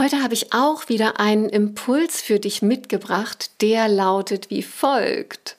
heute 0.00 0.22
habe 0.22 0.34
ich 0.34 0.52
auch 0.52 0.88
wieder 0.88 1.20
einen 1.20 1.48
Impuls 1.50 2.22
für 2.22 2.40
dich 2.40 2.62
mitgebracht, 2.62 3.50
der 3.60 3.86
lautet 3.86 4.48
wie 4.48 4.62
folgt. 4.62 5.56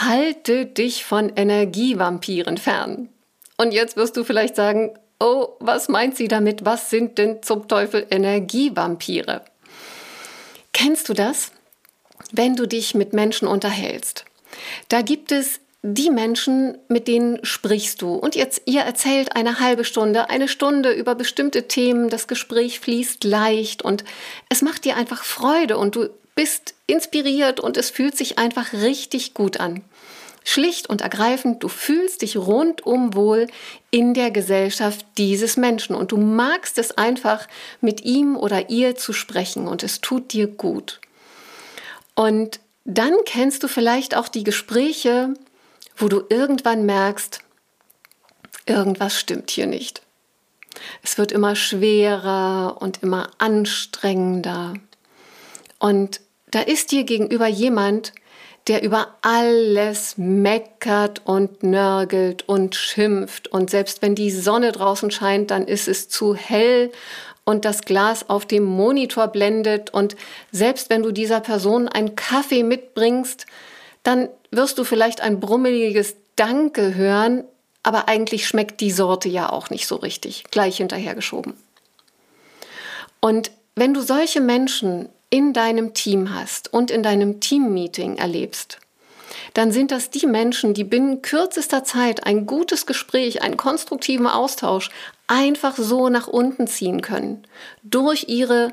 Halte 0.00 0.64
dich 0.64 1.04
von 1.04 1.30
Energievampiren 1.36 2.56
fern. 2.56 3.10
Und 3.58 3.72
jetzt 3.72 3.96
wirst 3.96 4.16
du 4.16 4.24
vielleicht 4.24 4.56
sagen, 4.56 4.98
oh, 5.20 5.48
was 5.60 5.88
meint 5.88 6.16
sie 6.16 6.28
damit? 6.28 6.64
Was 6.64 6.88
sind 6.88 7.18
denn 7.18 7.42
zum 7.42 7.68
Teufel 7.68 8.06
Energievampire? 8.10 9.44
Kennst 10.72 11.10
du 11.10 11.12
das? 11.12 11.52
Wenn 12.32 12.56
du 12.56 12.66
dich 12.66 12.94
mit 12.94 13.12
Menschen 13.12 13.46
unterhältst. 13.46 14.24
Da 14.88 15.02
gibt 15.02 15.30
es 15.30 15.60
die 15.82 16.10
Menschen, 16.10 16.78
mit 16.88 17.08
denen 17.08 17.44
sprichst 17.44 18.02
du. 18.02 18.14
Und 18.14 18.36
jetzt, 18.36 18.62
ihr 18.66 18.82
erzählt 18.82 19.34
eine 19.34 19.58
halbe 19.58 19.84
Stunde, 19.84 20.30
eine 20.30 20.46
Stunde 20.46 20.92
über 20.92 21.16
bestimmte 21.16 21.66
Themen, 21.66 22.08
das 22.08 22.28
Gespräch 22.28 22.78
fließt 22.78 23.24
leicht 23.24 23.82
und 23.82 24.04
es 24.48 24.62
macht 24.62 24.84
dir 24.84 24.96
einfach 24.96 25.24
Freude 25.24 25.76
und 25.76 25.96
du 25.96 26.08
bist 26.36 26.74
inspiriert 26.86 27.58
und 27.58 27.76
es 27.76 27.90
fühlt 27.90 28.16
sich 28.16 28.38
einfach 28.38 28.72
richtig 28.72 29.34
gut 29.34 29.58
an. 29.58 29.82
Schlicht 30.44 30.88
und 30.88 31.00
ergreifend, 31.00 31.62
du 31.62 31.68
fühlst 31.68 32.22
dich 32.22 32.36
rundum 32.36 33.14
wohl 33.14 33.46
in 33.90 34.14
der 34.14 34.30
Gesellschaft 34.30 35.04
dieses 35.18 35.56
Menschen 35.56 35.94
und 35.94 36.12
du 36.12 36.16
magst 36.16 36.78
es 36.78 36.96
einfach, 36.96 37.46
mit 37.80 38.04
ihm 38.04 38.36
oder 38.36 38.70
ihr 38.70 38.96
zu 38.96 39.12
sprechen 39.12 39.68
und 39.68 39.82
es 39.82 40.00
tut 40.00 40.32
dir 40.32 40.46
gut. 40.46 41.00
Und 42.14 42.60
dann 42.84 43.14
kennst 43.24 43.62
du 43.62 43.68
vielleicht 43.68 44.16
auch 44.16 44.28
die 44.28 44.42
Gespräche, 44.42 45.34
wo 45.96 46.08
du 46.08 46.22
irgendwann 46.28 46.86
merkst, 46.86 47.40
irgendwas 48.66 49.18
stimmt 49.18 49.50
hier 49.50 49.66
nicht. 49.66 50.02
Es 51.02 51.18
wird 51.18 51.32
immer 51.32 51.56
schwerer 51.56 52.76
und 52.80 53.02
immer 53.02 53.30
anstrengender. 53.38 54.74
Und 55.78 56.20
da 56.50 56.60
ist 56.60 56.92
dir 56.92 57.04
gegenüber 57.04 57.46
jemand, 57.46 58.12
der 58.68 58.82
über 58.82 59.16
alles 59.22 60.16
meckert 60.16 61.22
und 61.24 61.62
nörgelt 61.62 62.48
und 62.48 62.76
schimpft. 62.76 63.48
Und 63.48 63.70
selbst 63.70 64.02
wenn 64.02 64.14
die 64.14 64.30
Sonne 64.30 64.70
draußen 64.70 65.10
scheint, 65.10 65.50
dann 65.50 65.66
ist 65.66 65.88
es 65.88 66.08
zu 66.08 66.34
hell 66.34 66.92
und 67.44 67.64
das 67.64 67.82
Glas 67.82 68.28
auf 68.30 68.46
dem 68.46 68.62
Monitor 68.62 69.28
blendet. 69.28 69.90
Und 69.90 70.14
selbst 70.52 70.90
wenn 70.90 71.02
du 71.02 71.10
dieser 71.10 71.40
Person 71.40 71.88
einen 71.88 72.14
Kaffee 72.14 72.62
mitbringst, 72.62 73.46
dann 74.04 74.28
wirst 74.52 74.78
du 74.78 74.84
vielleicht 74.84 75.20
ein 75.20 75.40
brummeliges 75.40 76.14
Danke 76.36 76.94
hören, 76.94 77.44
aber 77.82 78.08
eigentlich 78.08 78.46
schmeckt 78.46 78.80
die 78.80 78.92
Sorte 78.92 79.28
ja 79.28 79.50
auch 79.50 79.70
nicht 79.70 79.88
so 79.88 79.96
richtig, 79.96 80.44
gleich 80.50 80.76
hinterhergeschoben. 80.76 81.54
Und 83.20 83.50
wenn 83.74 83.94
du 83.94 84.02
solche 84.02 84.40
Menschen 84.40 85.08
in 85.30 85.52
deinem 85.52 85.94
Team 85.94 86.34
hast 86.34 86.72
und 86.72 86.90
in 86.90 87.02
deinem 87.02 87.40
Teammeeting 87.40 88.18
erlebst, 88.18 88.78
dann 89.54 89.72
sind 89.72 89.90
das 89.90 90.10
die 90.10 90.26
Menschen, 90.26 90.74
die 90.74 90.84
binnen 90.84 91.22
kürzester 91.22 91.84
Zeit 91.84 92.26
ein 92.26 92.46
gutes 92.46 92.86
Gespräch, 92.86 93.42
einen 93.42 93.56
konstruktiven 93.56 94.26
Austausch 94.26 94.90
einfach 95.26 95.76
so 95.76 96.08
nach 96.08 96.26
unten 96.26 96.66
ziehen 96.66 97.00
können. 97.00 97.46
Durch 97.82 98.28
ihre 98.28 98.72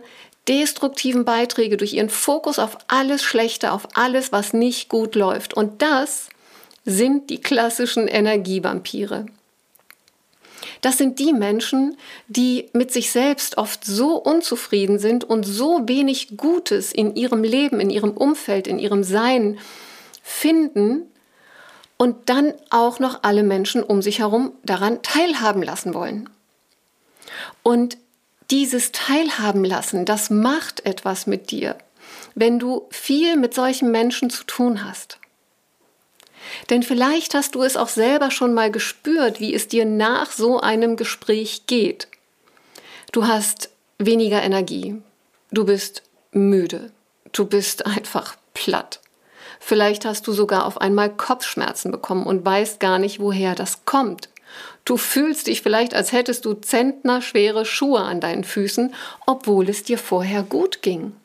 destruktiven 0.49 1.23
Beiträge, 1.23 1.77
durch 1.77 1.93
ihren 1.93 2.09
Fokus 2.09 2.59
auf 2.59 2.77
alles 2.87 3.23
Schlechte, 3.23 3.71
auf 3.71 3.87
alles, 3.93 4.31
was 4.31 4.51
nicht 4.51 4.89
gut 4.89 5.15
läuft. 5.15 5.53
Und 5.53 5.81
das 5.81 6.27
sind 6.85 7.29
die 7.29 7.39
klassischen 7.39 8.07
Energievampire. 8.07 9.27
Das 10.81 10.97
sind 10.97 11.19
die 11.19 11.33
Menschen, 11.33 11.97
die 12.27 12.69
mit 12.73 12.91
sich 12.91 13.11
selbst 13.11 13.57
oft 13.57 13.85
so 13.85 14.15
unzufrieden 14.15 14.97
sind 14.97 15.23
und 15.23 15.43
so 15.43 15.87
wenig 15.87 16.37
Gutes 16.37 16.91
in 16.91 17.15
ihrem 17.15 17.43
Leben, 17.43 17.79
in 17.79 17.89
ihrem 17.89 18.11
Umfeld, 18.11 18.67
in 18.67 18.79
ihrem 18.79 19.03
Sein 19.03 19.59
finden 20.23 21.03
und 21.97 22.29
dann 22.29 22.53
auch 22.69 22.99
noch 22.99 23.19
alle 23.23 23.43
Menschen 23.43 23.83
um 23.83 24.01
sich 24.01 24.19
herum 24.19 24.53
daran 24.63 25.01
teilhaben 25.01 25.61
lassen 25.61 25.93
wollen. 25.93 26.29
Und 27.61 27.97
dieses 28.51 28.91
Teilhaben 28.91 29.63
lassen, 29.63 30.05
das 30.05 30.29
macht 30.29 30.85
etwas 30.85 31.27
mit 31.27 31.51
dir, 31.51 31.77
wenn 32.35 32.59
du 32.59 32.87
viel 32.89 33.37
mit 33.37 33.53
solchen 33.53 33.91
Menschen 33.91 34.29
zu 34.29 34.43
tun 34.43 34.83
hast. 34.83 35.19
Denn 36.69 36.83
vielleicht 36.83 37.33
hast 37.33 37.55
du 37.55 37.63
es 37.63 37.77
auch 37.77 37.89
selber 37.89 38.31
schon 38.31 38.53
mal 38.53 38.71
gespürt, 38.71 39.39
wie 39.39 39.53
es 39.53 39.67
dir 39.67 39.85
nach 39.85 40.31
so 40.31 40.59
einem 40.59 40.95
Gespräch 40.95 41.67
geht. 41.67 42.07
Du 43.11 43.27
hast 43.27 43.69
weniger 43.97 44.41
Energie, 44.41 45.01
du 45.51 45.65
bist 45.65 46.03
müde, 46.31 46.91
du 47.31 47.45
bist 47.45 47.85
einfach 47.85 48.35
platt. 48.53 48.99
Vielleicht 49.59 50.05
hast 50.05 50.25
du 50.25 50.31
sogar 50.31 50.65
auf 50.65 50.79
einmal 50.79 51.09
Kopfschmerzen 51.09 51.91
bekommen 51.91 52.25
und 52.25 52.45
weißt 52.45 52.79
gar 52.79 52.97
nicht, 52.97 53.19
woher 53.19 53.55
das 53.55 53.85
kommt. 53.85 54.29
Du 54.85 54.97
fühlst 54.97 55.47
dich 55.47 55.61
vielleicht, 55.61 55.93
als 55.93 56.11
hättest 56.11 56.45
du 56.45 56.53
zentnerschwere 56.53 57.65
Schuhe 57.65 58.01
an 58.01 58.19
deinen 58.19 58.43
Füßen, 58.43 58.93
obwohl 59.25 59.69
es 59.69 59.83
dir 59.83 59.97
vorher 59.97 60.43
gut 60.43 60.81
ging. 60.81 61.15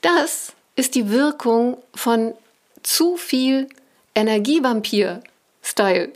Das 0.00 0.52
ist 0.76 0.94
die 0.94 1.10
Wirkung 1.10 1.76
von 1.94 2.34
zu 2.82 3.16
viel 3.16 3.68
Energievampir-Style. 4.14 6.12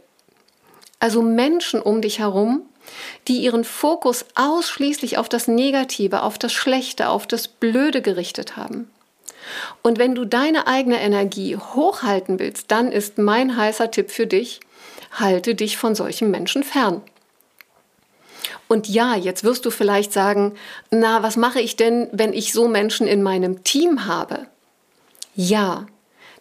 Also 0.98 1.22
Menschen 1.22 1.82
um 1.82 2.00
dich 2.00 2.20
herum, 2.20 2.62
die 3.28 3.38
ihren 3.38 3.64
Fokus 3.64 4.24
ausschließlich 4.34 5.18
auf 5.18 5.28
das 5.28 5.48
Negative, 5.48 6.22
auf 6.22 6.38
das 6.38 6.52
Schlechte, 6.52 7.08
auf 7.08 7.26
das 7.26 7.48
Blöde 7.48 8.02
gerichtet 8.02 8.56
haben. 8.56 8.90
Und 9.82 9.98
wenn 9.98 10.14
du 10.14 10.24
deine 10.24 10.66
eigene 10.66 11.00
Energie 11.00 11.56
hochhalten 11.56 12.38
willst, 12.38 12.70
dann 12.70 12.92
ist 12.92 13.18
mein 13.18 13.56
heißer 13.56 13.90
Tipp 13.90 14.10
für 14.10 14.26
dich, 14.26 14.60
halte 15.12 15.54
dich 15.54 15.76
von 15.76 15.94
solchen 15.94 16.30
Menschen 16.30 16.62
fern. 16.62 17.02
Und 18.68 18.88
ja, 18.88 19.14
jetzt 19.14 19.44
wirst 19.44 19.66
du 19.66 19.70
vielleicht 19.70 20.12
sagen, 20.12 20.54
na, 20.90 21.22
was 21.22 21.36
mache 21.36 21.60
ich 21.60 21.76
denn, 21.76 22.08
wenn 22.12 22.32
ich 22.32 22.52
so 22.52 22.68
Menschen 22.68 23.06
in 23.06 23.22
meinem 23.22 23.64
Team 23.64 24.06
habe? 24.06 24.46
Ja, 25.34 25.86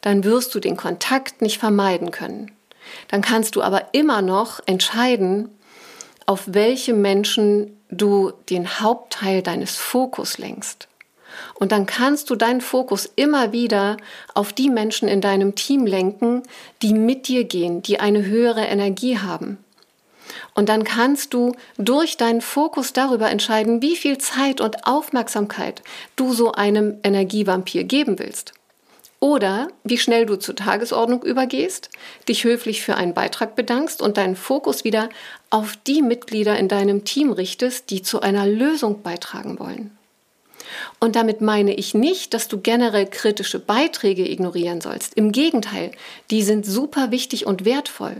dann 0.01 0.23
wirst 0.23 0.55
du 0.55 0.59
den 0.59 0.77
Kontakt 0.77 1.41
nicht 1.41 1.57
vermeiden 1.57 2.11
können. 2.11 2.51
Dann 3.09 3.21
kannst 3.21 3.55
du 3.55 3.61
aber 3.61 3.93
immer 3.93 4.21
noch 4.21 4.59
entscheiden, 4.65 5.49
auf 6.25 6.43
welche 6.47 6.93
Menschen 6.93 7.77
du 7.89 8.31
den 8.49 8.79
Hauptteil 8.79 9.41
deines 9.41 9.75
Fokus 9.75 10.37
lenkst. 10.37 10.87
Und 11.55 11.71
dann 11.71 11.85
kannst 11.85 12.29
du 12.29 12.35
deinen 12.35 12.61
Fokus 12.61 13.09
immer 13.15 13.51
wieder 13.51 13.97
auf 14.33 14.53
die 14.53 14.69
Menschen 14.69 15.07
in 15.07 15.21
deinem 15.21 15.55
Team 15.55 15.85
lenken, 15.85 16.43
die 16.81 16.93
mit 16.93 17.27
dir 17.27 17.43
gehen, 17.43 17.81
die 17.81 17.99
eine 17.99 18.25
höhere 18.25 18.65
Energie 18.65 19.17
haben. 19.17 19.57
Und 20.53 20.69
dann 20.69 20.83
kannst 20.83 21.33
du 21.33 21.53
durch 21.77 22.17
deinen 22.17 22.41
Fokus 22.41 22.93
darüber 22.93 23.29
entscheiden, 23.29 23.81
wie 23.81 23.95
viel 23.95 24.17
Zeit 24.17 24.61
und 24.61 24.85
Aufmerksamkeit 24.85 25.81
du 26.15 26.33
so 26.33 26.51
einem 26.51 26.97
Energievampir 27.03 27.83
geben 27.83 28.19
willst. 28.19 28.53
Oder 29.19 29.67
wie 29.83 29.99
schnell 29.99 30.25
du 30.25 30.35
zur 30.37 30.55
Tagesordnung 30.55 31.21
übergehst, 31.21 31.89
dich 32.27 32.43
höflich 32.43 32.81
für 32.81 32.95
einen 32.95 33.13
Beitrag 33.13 33.55
bedankst 33.55 34.01
und 34.01 34.17
deinen 34.17 34.35
Fokus 34.35 34.83
wieder 34.83 35.09
auf 35.51 35.77
die 35.85 36.01
Mitglieder 36.01 36.57
in 36.57 36.67
deinem 36.67 37.03
Team 37.05 37.31
richtest, 37.31 37.91
die 37.91 38.01
zu 38.01 38.21
einer 38.21 38.47
Lösung 38.47 39.03
beitragen 39.03 39.59
wollen. 39.59 39.95
Und 41.03 41.15
damit 41.15 41.41
meine 41.41 41.73
ich 41.73 41.95
nicht, 41.95 42.35
dass 42.35 42.47
du 42.47 42.61
generell 42.61 43.07
kritische 43.07 43.59
Beiträge 43.59 44.29
ignorieren 44.29 44.81
sollst. 44.81 45.15
Im 45.15 45.31
Gegenteil, 45.31 45.91
die 46.29 46.43
sind 46.43 46.63
super 46.63 47.09
wichtig 47.09 47.47
und 47.47 47.65
wertvoll. 47.65 48.19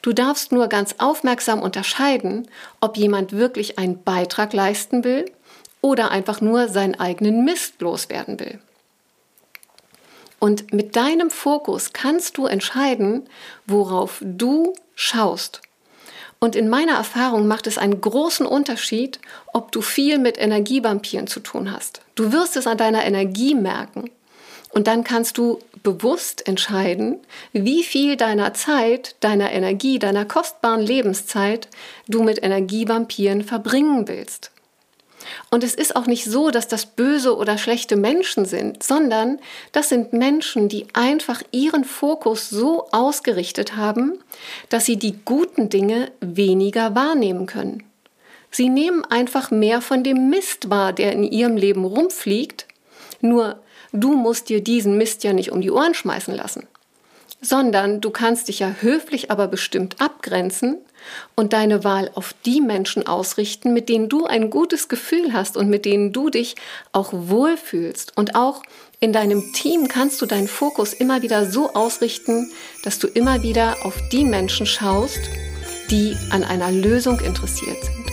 Du 0.00 0.14
darfst 0.14 0.50
nur 0.50 0.68
ganz 0.68 0.94
aufmerksam 0.98 1.60
unterscheiden, 1.60 2.48
ob 2.80 2.96
jemand 2.96 3.32
wirklich 3.32 3.78
einen 3.78 4.02
Beitrag 4.02 4.54
leisten 4.54 5.04
will 5.04 5.30
oder 5.82 6.10
einfach 6.10 6.40
nur 6.40 6.68
seinen 6.68 6.98
eigenen 6.98 7.44
Mist 7.44 7.82
loswerden 7.82 8.40
will. 8.40 8.58
Und 10.38 10.72
mit 10.72 10.96
deinem 10.96 11.28
Fokus 11.28 11.92
kannst 11.92 12.38
du 12.38 12.46
entscheiden, 12.46 13.28
worauf 13.66 14.22
du 14.24 14.72
schaust. 14.94 15.60
Und 16.44 16.56
in 16.56 16.68
meiner 16.68 16.92
Erfahrung 16.92 17.46
macht 17.46 17.66
es 17.66 17.78
einen 17.78 18.02
großen 18.02 18.44
Unterschied, 18.44 19.18
ob 19.54 19.72
du 19.72 19.80
viel 19.80 20.18
mit 20.18 20.36
Energievampiren 20.36 21.26
zu 21.26 21.40
tun 21.40 21.72
hast. 21.72 22.02
Du 22.16 22.32
wirst 22.32 22.58
es 22.58 22.66
an 22.66 22.76
deiner 22.76 23.02
Energie 23.06 23.54
merken. 23.54 24.10
Und 24.68 24.86
dann 24.86 25.04
kannst 25.04 25.38
du 25.38 25.58
bewusst 25.82 26.46
entscheiden, 26.46 27.16
wie 27.54 27.82
viel 27.82 28.18
deiner 28.18 28.52
Zeit, 28.52 29.16
deiner 29.20 29.52
Energie, 29.52 29.98
deiner 29.98 30.26
kostbaren 30.26 30.82
Lebenszeit 30.82 31.68
du 32.08 32.22
mit 32.22 32.42
Energievampiren 32.42 33.42
verbringen 33.42 34.06
willst. 34.06 34.50
Und 35.50 35.64
es 35.64 35.74
ist 35.74 35.96
auch 35.96 36.06
nicht 36.06 36.24
so, 36.24 36.50
dass 36.50 36.68
das 36.68 36.86
böse 36.86 37.36
oder 37.36 37.58
schlechte 37.58 37.96
Menschen 37.96 38.44
sind, 38.44 38.82
sondern 38.82 39.38
das 39.72 39.88
sind 39.88 40.12
Menschen, 40.12 40.68
die 40.68 40.86
einfach 40.92 41.42
ihren 41.50 41.84
Fokus 41.84 42.50
so 42.50 42.88
ausgerichtet 42.92 43.76
haben, 43.76 44.18
dass 44.68 44.84
sie 44.84 44.96
die 44.96 45.18
guten 45.24 45.68
Dinge 45.68 46.10
weniger 46.20 46.94
wahrnehmen 46.94 47.46
können. 47.46 47.82
Sie 48.50 48.68
nehmen 48.68 49.04
einfach 49.04 49.50
mehr 49.50 49.80
von 49.80 50.04
dem 50.04 50.30
Mist 50.30 50.70
wahr, 50.70 50.92
der 50.92 51.12
in 51.12 51.24
ihrem 51.24 51.56
Leben 51.56 51.84
rumfliegt, 51.84 52.66
nur 53.20 53.58
du 53.92 54.14
musst 54.14 54.48
dir 54.48 54.62
diesen 54.62 54.96
Mist 54.96 55.24
ja 55.24 55.32
nicht 55.32 55.50
um 55.50 55.60
die 55.60 55.70
Ohren 55.70 55.94
schmeißen 55.94 56.34
lassen 56.34 56.68
sondern 57.40 58.00
du 58.00 58.10
kannst 58.10 58.48
dich 58.48 58.60
ja 58.60 58.74
höflich, 58.80 59.30
aber 59.30 59.48
bestimmt 59.48 60.00
abgrenzen 60.00 60.78
und 61.34 61.52
deine 61.52 61.84
Wahl 61.84 62.10
auf 62.14 62.34
die 62.46 62.60
Menschen 62.60 63.06
ausrichten, 63.06 63.72
mit 63.72 63.88
denen 63.88 64.08
du 64.08 64.24
ein 64.26 64.50
gutes 64.50 64.88
Gefühl 64.88 65.32
hast 65.32 65.56
und 65.56 65.68
mit 65.68 65.84
denen 65.84 66.12
du 66.12 66.30
dich 66.30 66.56
auch 66.92 67.10
wohlfühlst. 67.12 68.16
Und 68.16 68.34
auch 68.34 68.62
in 69.00 69.12
deinem 69.12 69.52
Team 69.52 69.88
kannst 69.88 70.22
du 70.22 70.26
deinen 70.26 70.48
Fokus 70.48 70.92
immer 70.94 71.22
wieder 71.22 71.50
so 71.50 71.74
ausrichten, 71.74 72.50
dass 72.84 72.98
du 72.98 73.06
immer 73.06 73.42
wieder 73.42 73.76
auf 73.84 73.94
die 74.12 74.24
Menschen 74.24 74.66
schaust, 74.66 75.20
die 75.90 76.16
an 76.30 76.44
einer 76.44 76.72
Lösung 76.72 77.20
interessiert 77.20 77.84
sind. 77.84 78.03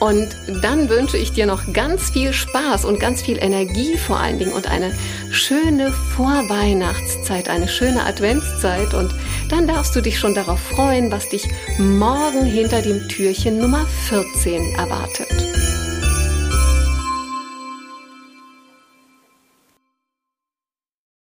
Und 0.00 0.28
dann 0.62 0.88
wünsche 0.88 1.16
ich 1.16 1.32
dir 1.32 1.46
noch 1.46 1.72
ganz 1.72 2.10
viel 2.10 2.32
Spaß 2.32 2.84
und 2.84 3.00
ganz 3.00 3.20
viel 3.22 3.38
Energie 3.38 3.96
vor 3.96 4.18
allen 4.18 4.38
Dingen 4.38 4.52
und 4.52 4.68
eine 4.68 4.92
schöne 5.30 5.92
Vorweihnachtszeit, 5.92 7.48
eine 7.48 7.68
schöne 7.68 8.04
Adventszeit. 8.04 8.94
Und 8.94 9.12
dann 9.48 9.66
darfst 9.66 9.96
du 9.96 10.00
dich 10.00 10.18
schon 10.18 10.34
darauf 10.34 10.60
freuen, 10.60 11.10
was 11.10 11.28
dich 11.28 11.48
morgen 11.78 12.44
hinter 12.44 12.80
dem 12.82 13.08
Türchen 13.08 13.58
Nummer 13.58 13.86
14 14.08 14.74
erwartet. 14.74 15.28